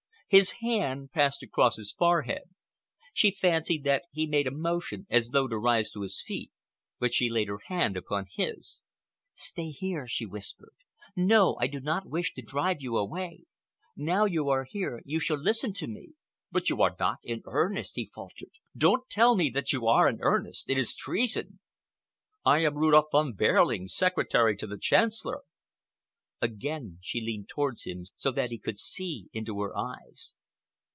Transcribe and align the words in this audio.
His 0.31 0.51
hand 0.61 1.11
passed 1.11 1.43
across 1.43 1.75
his 1.75 1.91
forehead. 1.91 2.43
She 3.13 3.31
fancied 3.31 3.83
that 3.83 4.05
he 4.13 4.25
made 4.27 4.47
a 4.47 4.51
motion 4.51 5.05
as 5.09 5.27
though 5.33 5.45
to 5.49 5.57
rise 5.57 5.91
to 5.91 6.03
his 6.03 6.23
feet, 6.25 6.51
but 6.99 7.13
she 7.13 7.29
laid 7.29 7.49
her 7.49 7.59
hand 7.65 7.97
upon 7.97 8.27
his. 8.33 8.81
"Stay 9.33 9.71
here," 9.71 10.07
she 10.07 10.25
whispered. 10.25 10.71
"No, 11.17 11.57
I 11.59 11.67
do 11.67 11.81
not 11.81 12.07
wish 12.07 12.33
to 12.35 12.41
drive 12.41 12.77
you 12.79 12.95
away. 12.95 13.43
Now 13.97 14.23
you 14.23 14.47
are 14.47 14.63
here 14.63 15.01
you 15.03 15.19
shall 15.19 15.35
listen 15.35 15.73
to 15.73 15.87
me." 15.87 16.13
"But 16.49 16.69
you 16.69 16.81
are 16.81 16.95
not 16.97 17.17
in 17.23 17.41
earnest!" 17.45 17.97
he 17.97 18.05
faltered. 18.15 18.51
"Don't 18.73 19.09
tell 19.09 19.35
me 19.35 19.49
that 19.49 19.73
you 19.73 19.85
are 19.85 20.07
in 20.07 20.19
earnest. 20.21 20.63
It 20.69 20.77
is 20.77 20.95
treason. 20.95 21.59
I 22.45 22.59
am 22.59 22.77
Rudolph 22.77 23.11
Von 23.11 23.33
Behrling, 23.33 23.89
Secretary 23.89 24.55
to 24.55 24.65
the 24.65 24.77
Chancellor." 24.77 25.41
Again 26.43 26.97
she 27.03 27.21
leaned 27.21 27.49
towards 27.49 27.83
him 27.83 28.07
so 28.15 28.31
that 28.31 28.49
he 28.49 28.57
could 28.57 28.79
see 28.79 29.29
into 29.31 29.61
her 29.61 29.77
eyes. 29.77 30.33